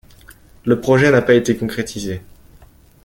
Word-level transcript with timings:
Le 0.65 0.81
projet 0.81 1.11
n'a 1.11 1.21
pas 1.21 1.35
été 1.35 1.55
concrétisé. 1.55 2.23